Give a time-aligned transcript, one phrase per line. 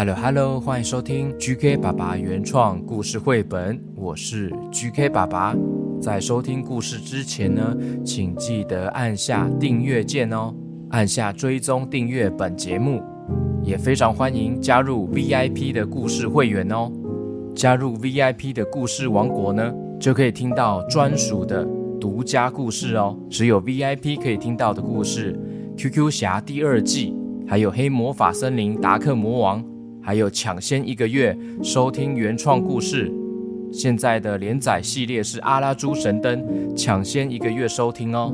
[0.00, 5.54] Hello Hello，欢迎收听 GK 爸爸原创故事绘本，我是 GK 爸爸。
[6.00, 10.54] 在收听故事之前呢，请记得按下订阅键哦，
[10.88, 13.02] 按下追踪订阅本节目，
[13.62, 16.90] 也非常欢迎加入 VIP 的故事会员哦。
[17.54, 21.62] 加入 VIP 的故事王国呢，就可以听到专属的
[22.00, 25.38] 独家故事哦，只有 VIP 可以听到的故事，
[25.78, 27.14] 《QQ 侠》第二季，
[27.46, 29.62] 还有《黑魔法森林达克魔王》，
[30.02, 33.12] 还有抢先一个月收听原创故事。
[33.72, 36.42] 现在的连载系列是《阿拉猪神灯》，
[36.74, 38.32] 抢先一个月收听哦。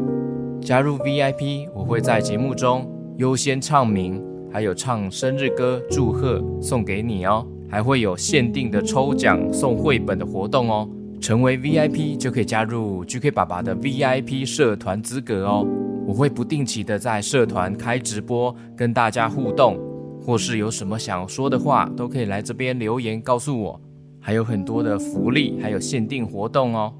[0.62, 10.88] 加入 VIP，我会在节目中优先唱名，还有唱生日歌祝贺送给你哦，还会有限定的抽奖送绘本的活动哦。
[11.20, 15.66] 成为 VIP 就可以加入 GK 爸爸的 VIP 社团资格哦。
[16.06, 19.76] 我会不定期的在社团开直播，跟大家互动，
[20.26, 23.80] 或是有什么想说的话，都可以来这边留言告诉我。
[24.20, 26.92] 还有很多的福利，还有限定活动哦，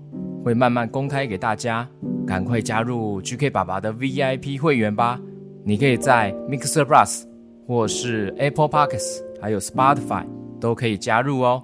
[0.44, 1.88] 会慢慢公开给大家。
[2.24, 5.20] 赶快加入 GK 爸爸的 VIP 会员吧！
[5.64, 7.24] 你可以在 Mixer Plus
[7.66, 10.24] 或是 Apple Podcasts，还有 Spotify
[10.60, 11.60] 都可以加入哦。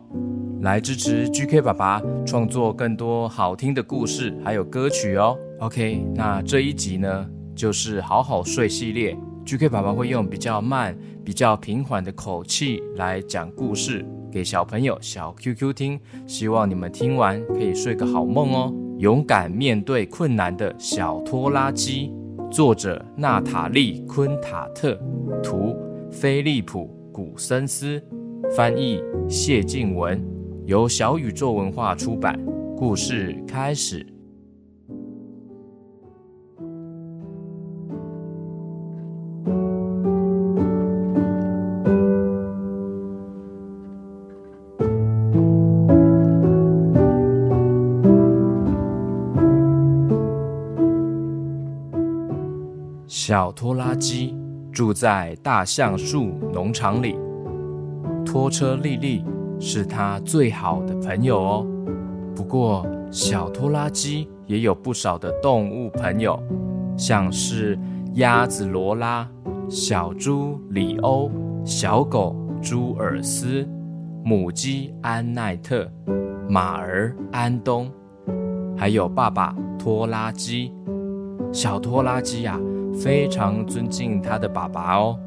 [0.62, 5.38] 来支持 GK 爸爸创作更多好听的故事，还有歌曲哦。
[5.60, 9.16] OK，那这一集呢，就是好好睡系列。
[9.44, 18.74] GK 爸爸会用比较慢、比较平缓的口气来讲故事给小朋友、小 QQ 听，希望你们听完可以睡个好梦哦。
[18.98, 22.12] 勇敢面对困难的小拖拉机，
[22.50, 24.98] 作者娜塔莉·昆塔特，
[25.42, 25.76] 图
[26.10, 28.02] 菲利普·古森斯，
[28.56, 30.24] 翻译谢静文。
[30.66, 32.38] 由小宇宙文化出版。
[32.76, 34.04] 故事开始。
[53.32, 54.36] 小拖拉机
[54.70, 57.16] 住在大橡树农场里，
[58.26, 59.24] 拖车莉莉。
[59.58, 61.66] 是他最好的朋友哦。
[62.36, 66.38] 不过，小拖拉机也有不少的动物朋友，
[66.94, 67.78] 像是
[68.16, 69.26] 鸭子罗拉、
[69.66, 71.30] 小猪里欧、
[71.64, 73.66] 小狗朱尔斯、
[74.22, 75.90] 母鸡安奈特、
[76.50, 77.90] 马儿安东，
[78.76, 80.70] 还有爸爸拖拉机。
[81.50, 82.58] 小拖拉机呀、
[82.94, 85.18] 非常尊敬他的爸爸哦，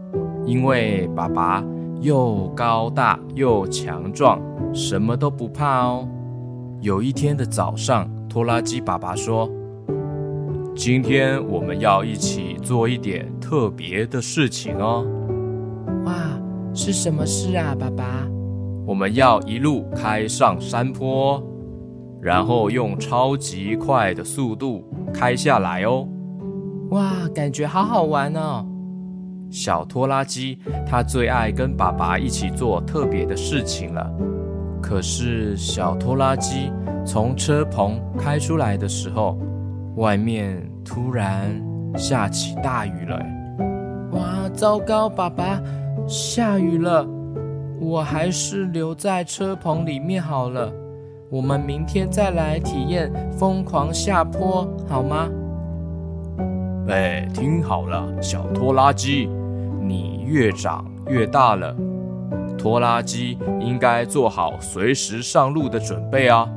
[0.45, 1.63] 因为爸爸。
[2.01, 4.39] 又高大又强壮，
[4.73, 6.07] 什么都不怕哦。
[6.79, 9.49] 有一天的早上，拖拉机爸爸说
[10.75, 15.03] ：“今天我们要一起做一点特别的事情哦。
[16.05, 16.13] ”“哇，
[16.75, 18.27] 是什么事啊，爸爸
[18.85, 21.41] ？”“我们要一路开上山坡，
[22.21, 26.07] 然后用超级快的速度开下来哦。
[26.95, 28.65] ”“哇，感觉好好玩哦。”
[29.51, 34.09] 小拖拉机，他最爱跟爸爸一起做特别的事情了。
[34.81, 36.71] 可是，小拖拉机
[37.05, 39.37] 从车棚开出来的时候，
[39.97, 41.61] 外面突然
[41.95, 43.19] 下起大雨了。
[44.11, 45.09] 哇，糟糕！
[45.09, 45.61] 爸爸，
[46.07, 47.05] 下雨了，
[47.79, 50.71] 我还是留在车棚里面好了。
[51.29, 55.29] 我们明天再来体验疯狂下坡，好吗？
[56.87, 59.27] 哎，听好了，小拖拉机。
[59.81, 61.75] 你越长越大了，
[62.57, 66.47] 拖拉机应该做好随时上路的准备啊！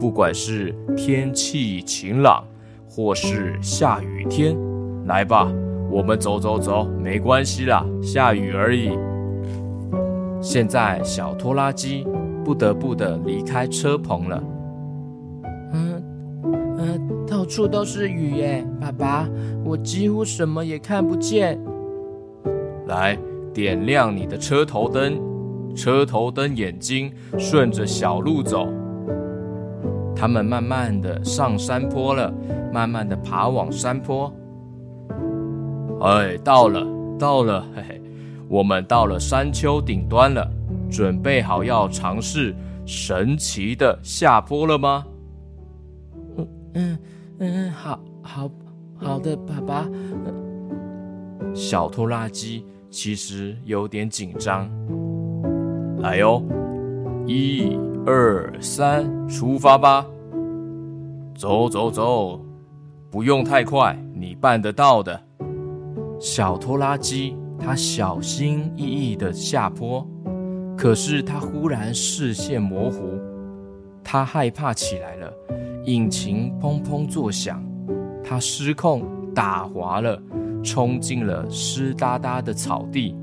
[0.00, 2.44] 不管是天气晴朗，
[2.88, 4.54] 或是下雨天，
[5.06, 5.50] 来吧，
[5.90, 8.90] 我们走走走，没关系啦，下雨而已。
[10.42, 12.06] 现在小拖拉机
[12.44, 14.42] 不得不的离开车棚了。
[17.44, 19.28] 到处都是雨耶，爸爸，
[19.66, 21.60] 我几乎什么也看不见。
[22.86, 23.18] 来，
[23.52, 25.20] 点亮你的车头灯，
[25.76, 28.66] 车头灯眼睛顺着小路走。
[30.16, 32.32] 他们慢慢的上山坡了，
[32.72, 34.32] 慢慢的爬往山坡。
[36.00, 36.82] 哎，到了，
[37.18, 38.02] 到了，嘿嘿，
[38.48, 40.50] 我们到了山丘顶端了，
[40.90, 42.54] 准备好要尝试
[42.86, 45.04] 神奇的下坡了吗？
[46.38, 46.98] 嗯嗯
[47.38, 48.50] 嗯，好，好，
[48.96, 49.88] 好的，爸爸。
[51.54, 52.64] 小拖拉机。
[52.90, 54.70] 其实有点紧张，
[55.98, 56.40] 来哟，
[57.26, 57.76] 一
[58.06, 60.06] 二三，出发吧！
[61.34, 62.40] 走走走，
[63.10, 65.20] 不用太快，你办得到的。
[66.20, 70.06] 小拖拉机，它小心翼翼地下坡，
[70.78, 73.18] 可是它忽然视线模糊，
[74.04, 75.32] 它害怕起来了，
[75.86, 77.62] 引擎砰砰作响，
[78.22, 79.04] 他失控
[79.34, 80.20] 打滑了，
[80.62, 83.14] 冲进了湿哒哒的草地。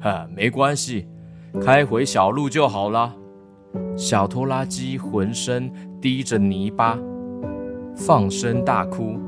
[0.00, 1.06] 哈，没关系，
[1.60, 3.14] 开回小路就好了。
[3.96, 5.70] 小拖拉机浑身
[6.00, 6.98] 滴着泥巴，
[7.94, 9.18] 放声大哭。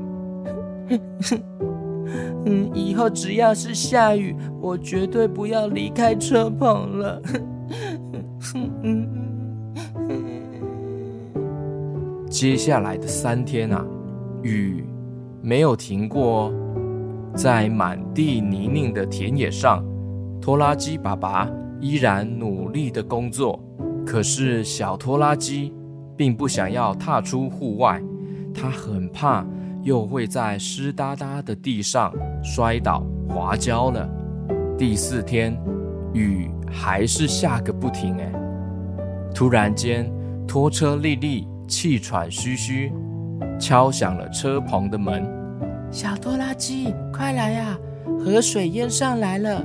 [2.45, 7.21] 嗯，以后只要是下雨，我绝对不要离开车棚了。
[12.39, 13.85] 接下来的三天啊，
[14.43, 14.81] 雨
[15.41, 16.53] 没有停过哦。
[17.35, 19.83] 在满地泥泞的田野上，
[20.39, 21.49] 拖拉机爸爸
[21.81, 23.61] 依然努力的工作。
[24.05, 25.73] 可是小拖拉机
[26.15, 28.01] 并不想要踏出户外，
[28.53, 29.45] 他很怕。
[29.83, 34.09] 又会在湿哒哒的地上摔倒滑跤了。
[34.77, 35.61] 第四天，
[36.13, 38.15] 雨还是下个不停。
[38.15, 38.31] 哎，
[39.35, 40.09] 突然间，
[40.47, 42.91] 拖车丽丽气喘吁吁，
[43.59, 45.23] 敲响了车棚的门。
[45.91, 47.77] 小拖拉机，快来呀！
[48.19, 49.63] 河水淹上来了，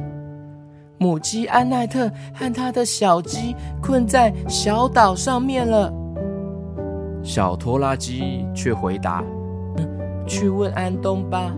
[0.98, 5.92] 母鸡安奈特和他的小鸡困在小岛上面了。
[7.22, 9.24] 小拖拉机却回答。
[10.26, 11.52] 去问安东吧，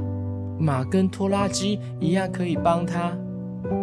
[0.59, 3.13] 马跟拖拉机一样可以帮他。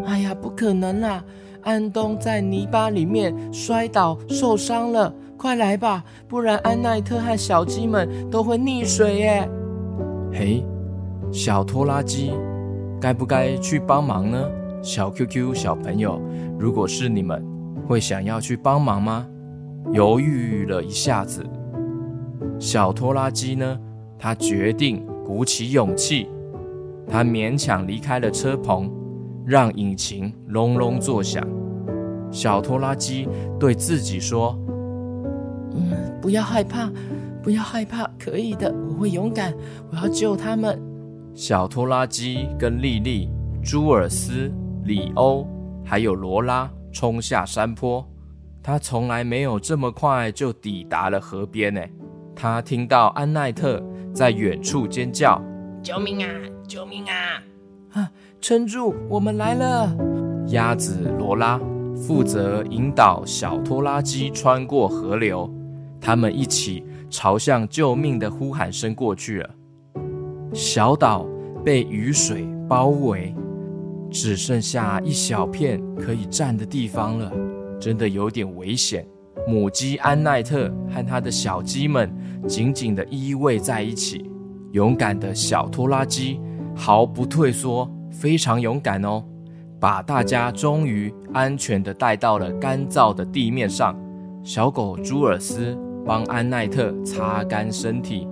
[0.05, 1.23] 哎呀，不可能啦！
[1.61, 5.13] 安东在泥巴里面摔倒受伤了，
[5.43, 9.49] 快来吧，不然安奈特和小鸡们都会溺水耶。
[10.31, 10.63] 嘿，
[11.33, 12.31] 小拖拉机，
[13.01, 14.41] 该不该去帮忙呢？
[14.81, 16.17] 小 QQ 小朋友，
[16.57, 17.45] 如果是你们，
[17.85, 19.27] 会想要去帮忙吗？
[19.91, 21.43] 犹豫了一下子，
[22.57, 23.77] 小拖拉机呢？
[24.17, 26.29] 他决定鼓起勇气，
[27.05, 28.89] 他勉强离开了车棚，
[29.45, 31.45] 让引擎隆隆作响。
[32.31, 33.27] 小拖拉机
[33.59, 34.57] 对自己说：“，
[36.23, 36.89] 不要害怕，
[37.43, 39.53] 不要害怕，可以的，我会勇敢，
[39.91, 40.81] 我要救他们。”
[41.35, 43.29] 小拖拉机跟莉莉、
[43.61, 44.49] 朱尔斯、
[44.85, 45.45] 里欧
[45.83, 48.07] 还有罗拉冲下山坡，
[48.63, 51.81] 他从来没有这么快就抵达了河边呢。
[52.33, 53.83] 他听到安奈特。
[54.13, 55.41] 在远处尖叫
[55.81, 56.29] ：“救命啊！
[56.67, 57.41] 救命啊！
[57.93, 59.91] 啊，撑住，我们来了！”
[60.53, 61.59] 鸭子罗拉
[61.95, 65.51] 负责引导小拖拉机穿过河流，
[66.05, 69.49] 他们一起朝向救命的呼喊声过去了。
[70.53, 71.25] 小岛
[71.63, 73.33] 被雨水包围，
[74.11, 77.31] 只剩下一小片可以站的地方了，
[77.79, 79.07] 真的有点危险。
[79.47, 82.13] 母鸡安奈特和他的小鸡们
[82.49, 84.29] 紧紧地依偎在一起。
[84.73, 86.37] 勇敢的小拖拉机
[86.75, 89.23] 毫不退缩，非常勇敢哦，
[89.79, 93.97] 把大家终于安全地带到了干燥的地面上。
[94.43, 98.27] 小狗朱尔斯帮安奈特擦干身体，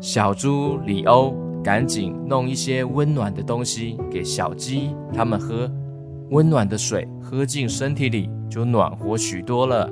[0.00, 5.70] 小猪里欧赶紧弄一些温暖的东西给小鸡它们喝。
[6.30, 9.90] 温暖的水喝进身体里，就暖和许多了。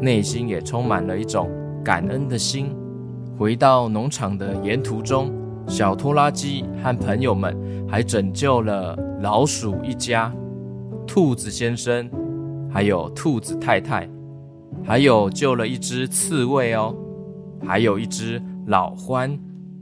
[0.00, 1.50] 内心也充满了一种
[1.82, 2.74] 感恩的心。
[3.38, 5.32] 回到农场的沿途中，
[5.66, 7.56] 小拖拉机和朋友们
[7.88, 10.32] 还拯救了老鼠一家、
[11.06, 12.08] 兔子先生，
[12.70, 14.08] 还有兔子太太，
[14.86, 16.94] 还有救了一只刺猬哦，
[17.66, 19.36] 还有一只老獾。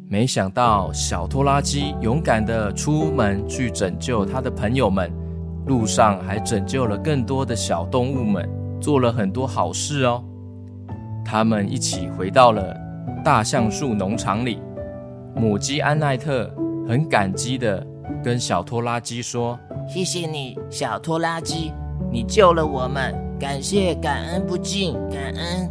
[0.09, 5.13] 没想到小拖拉机勇敢地出门去拯救他的朋友们，
[5.67, 8.49] 路上还拯救了更多的小动物们。
[8.81, 10.23] 做了很多好事哦，
[11.25, 12.77] 他们一起回到了
[13.25, 14.59] 大橡树农场里。
[15.35, 16.55] 母鸡安奈特
[16.87, 17.87] 很感激地
[18.23, 19.59] 跟小拖拉机说
[19.89, 21.73] ：“谢谢你，小拖拉机，
[22.13, 25.71] 你救了我们，感谢，感恩不尽，感恩。”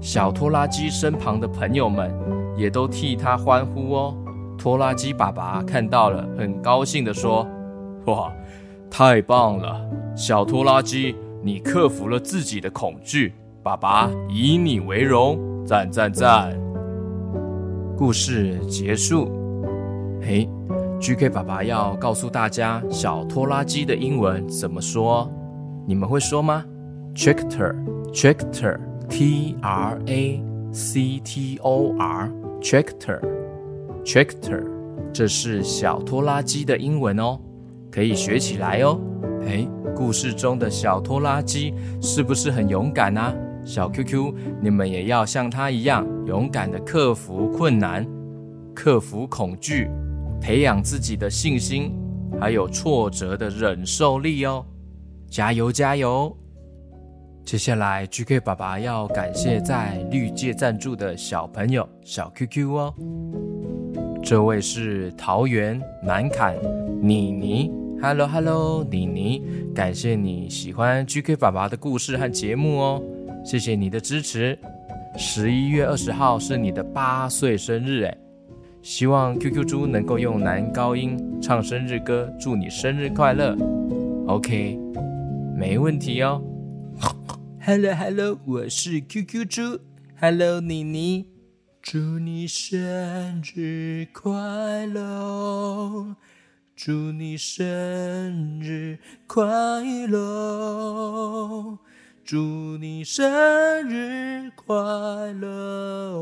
[0.00, 2.12] 小拖拉机身旁的朋友们
[2.56, 4.14] 也都替他欢呼哦。
[4.58, 7.46] 拖拉机爸爸看到了，很高兴地说
[8.06, 8.32] ：“哇，
[8.90, 9.80] 太棒了，
[10.14, 11.14] 小拖拉机。”
[11.44, 16.56] 你克服了自己的恐惧，爸爸以你为荣，赞赞赞！
[17.96, 19.28] 故事结束。
[20.20, 20.48] 嘿
[21.00, 25.28] ，GK 爸爸要告诉大家小拖拉机的英文怎么说？
[25.84, 26.64] 你们会说吗
[27.14, 30.42] ？Tractor，Tractor，T R A
[30.72, 34.64] C T O R，Tractor，Tractor，
[35.12, 37.38] 这是小拖拉机的英文哦，
[37.90, 39.00] 可以学起来哦。
[39.46, 39.68] 嘿。
[39.94, 43.34] 故事中的小拖拉机是不是很勇敢啊？
[43.62, 48.06] 小 QQ，你们也要像他一样勇敢地克服困难，
[48.74, 49.90] 克服恐惧，
[50.40, 51.92] 培养自己的信心，
[52.40, 54.64] 还有挫折的忍受力哦！
[55.28, 56.34] 加油，加油！
[57.44, 62.94] 接下来，GK 爸爸要感谢在绿界赞助的小朋友小 QQ 哦。
[64.22, 66.56] 这位是桃园南坎
[67.02, 67.70] 妮妮
[68.00, 69.42] ，Hello Hello，妮妮，
[69.74, 73.02] 感谢你喜欢 GK 爸爸的故事和节目哦，
[73.44, 74.58] 谢谢你的支持。
[75.18, 78.18] 十一月二十号是你的八岁生日诶，
[78.80, 83.54] 希望 QQ 猪能够用男高音唱生日歌，祝你生日快乐。
[84.26, 84.78] OK，
[85.54, 86.40] 没问题哦。
[87.64, 89.78] Hello Hello，我是 QQ 猪。
[90.20, 91.28] Hello 妮妮，
[91.80, 96.16] 祝你生日快乐，
[96.74, 99.46] 祝你生日快
[100.08, 101.78] 乐，
[102.24, 104.74] 祝你生日快
[105.32, 106.18] 乐，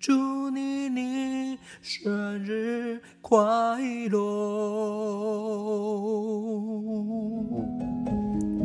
[0.00, 3.38] 祝你你生日快
[4.10, 4.18] 乐。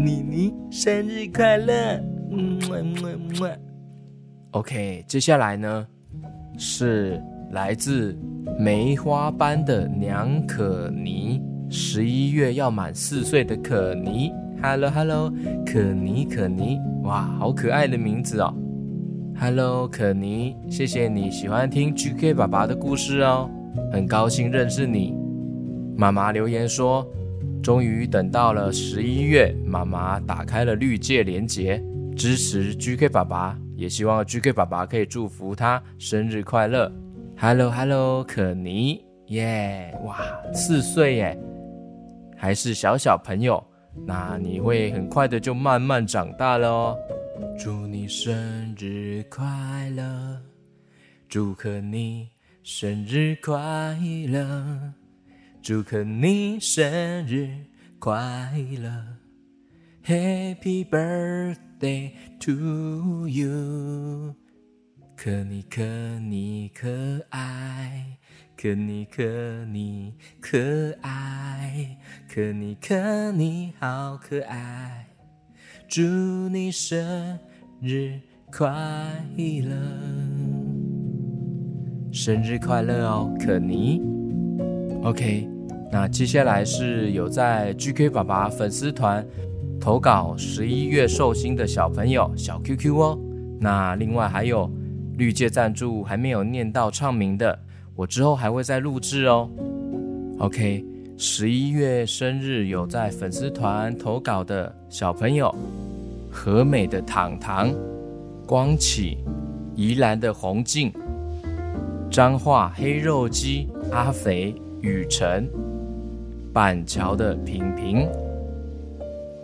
[0.08, 2.02] 妮妮生日快乐！
[2.30, 3.50] 么么么。
[4.52, 5.86] OK，接下来呢
[6.58, 7.22] 是
[7.52, 8.18] 来自
[8.58, 14.32] 梅花班的娘可妮，十一月要满四岁的可妮。
[14.64, 15.30] Hello Hello，
[15.66, 18.56] 可妮可妮，哇，好可爱的名字哦。
[19.38, 23.50] Hello 可妮，谢谢你喜欢听 GK 爸爸的故事哦，
[23.92, 25.14] 很高兴认识你。
[25.98, 27.06] 妈妈留言说。
[27.68, 31.84] 终于等到了十一月，妈妈打开了绿界连接，
[32.16, 36.90] 支持 GK 爸爸，也希望 GK 爸爸可以祝福他生日快乐。
[37.38, 40.18] Hello Hello，可妮耶哇，
[40.54, 41.38] 四岁耶，
[42.38, 43.62] 还是小小朋友，
[44.06, 46.98] 那你会很快的就慢慢长大了哦。
[47.60, 49.46] 祝你生日快
[49.90, 50.42] 乐，
[51.28, 52.30] 祝可妮
[52.64, 53.54] 生日快
[54.30, 54.94] 乐。
[55.62, 57.50] 祝可妮生日
[58.00, 58.14] 快
[58.82, 58.90] 乐
[60.06, 64.34] ，Happy birthday to you，
[65.18, 65.84] 可妮可
[66.20, 66.88] 妮可
[67.32, 68.18] 爱，
[68.56, 69.24] 可妮可
[69.66, 70.58] 妮可
[71.02, 71.98] 爱，
[72.34, 75.08] 可妮可妮好可爱，
[75.90, 76.02] 祝
[76.48, 77.38] 你生
[77.82, 78.20] 日
[78.52, 78.66] 快
[79.36, 79.76] 乐，
[82.14, 84.02] 生日快乐哦，可妮
[85.08, 85.48] ，OK。
[85.90, 89.26] 那接下来是有在 GK 爸爸粉丝团
[89.80, 93.18] 投稿十一月寿星的小朋友小 QQ 哦。
[93.60, 94.70] 那另外还有
[95.18, 97.58] 绿界赞助还没有念到唱名的，
[97.96, 99.50] 我之后还会再录制哦。
[100.40, 100.86] OK，
[101.18, 105.56] 十一月生日有在粉丝团投稿的小朋友，
[106.30, 107.74] 和美的糖糖、
[108.46, 109.18] 光启、
[109.74, 110.92] 宜兰的洪静、
[112.12, 115.50] 彰化黑肉鸡、阿肥、雨辰。
[116.54, 118.10] 板桥的平平，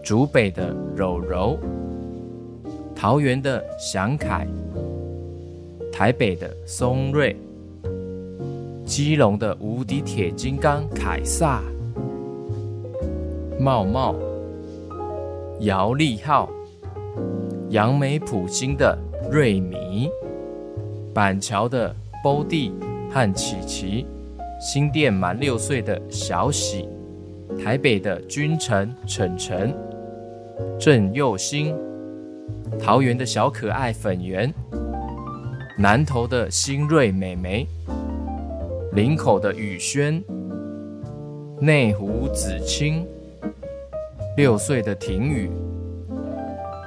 [0.04, 1.60] 竹北的柔柔，
[2.96, 4.48] 桃园的祥凯，
[5.92, 7.36] 台北的松瑞，
[8.84, 11.62] 基隆的无敌铁金刚凯撒，
[13.60, 14.16] 茂茂，
[15.60, 16.50] 姚立浩，
[17.70, 18.98] 杨梅普星的
[19.30, 20.10] 瑞米，
[21.14, 22.72] 板桥的波蒂
[23.12, 24.08] 和琪琪，
[24.66, 26.88] 新店满六岁的小喜。
[27.62, 29.76] 台北的君臣晨晨、
[30.80, 31.76] 郑佑星，
[32.80, 34.52] 桃园的小可爱粉圆，
[35.78, 37.68] 南投的新瑞美眉，
[38.94, 40.24] 林口的雨轩，
[41.60, 43.06] 内湖子清，
[44.38, 45.52] 六岁的婷雨，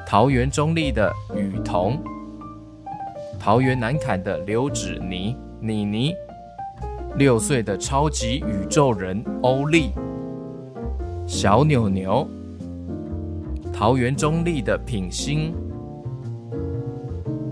[0.06, 2.02] 桃园中坜的雨桐，
[3.38, 6.14] 桃园南崁的刘芷妮妮妮，
[7.18, 9.90] 六岁的超级宇宙人欧力。
[11.26, 12.28] 小扭扭，
[13.73, 15.54] 桃园中立的品心，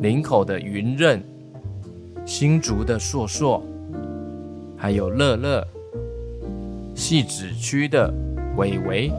[0.03, 1.25] 林口的云任，
[2.27, 3.63] 新竹的硕硕，
[4.77, 5.67] 还有乐乐，
[6.95, 8.13] 戏子区的
[8.57, 9.11] 伟伟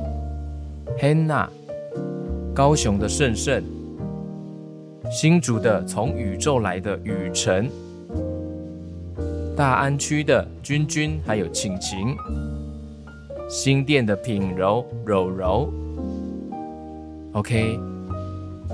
[0.99, 1.47] ，Hanna，
[2.53, 3.63] 高雄的胜胜，
[5.09, 7.67] 新竹的从宇宙来的雨辰，
[9.55, 12.13] 大安区的君君，还有晴晴。
[13.47, 15.73] 新店的品柔柔柔
[17.31, 17.79] ，OK，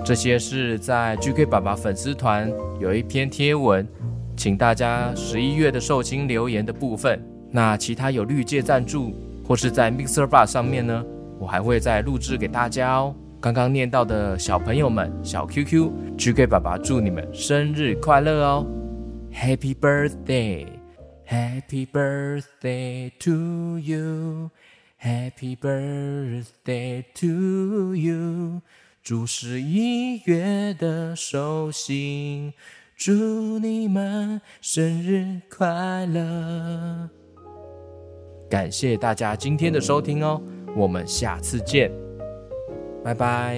[0.04, 3.88] 这些是在 GK 爸爸粉丝团有一篇贴文，
[4.36, 7.22] 请大家十一月的寿星留言的部分。
[7.52, 9.14] 那其他有绿界赞助
[9.48, 11.04] 或是在 Mixer Bar 上面呢，
[11.38, 13.14] 我还会再录制给大家哦。
[13.40, 18.66] 刚刚念到的小朋友们，小 QQ，GK 爸爸祝你们生日快乐哦
[19.34, 24.52] ，Happy Birthday，Happy Birthday to you。
[25.04, 28.62] Happy birthday to you，
[29.02, 32.54] 祝是一月的寿星，
[32.96, 37.10] 祝你们生日快乐！
[38.48, 40.40] 感谢大家今天的收听哦，
[40.78, 41.92] 我们下次见，
[43.04, 43.58] 拜拜。